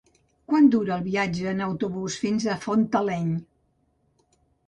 [0.51, 3.31] Quant dura el viatge en autobús fins a Fortaleny?